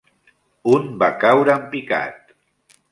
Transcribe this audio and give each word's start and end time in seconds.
Un 0.77 0.89
va 1.03 1.11
caure 1.25 1.55
en 1.59 1.69
picat 1.77 2.35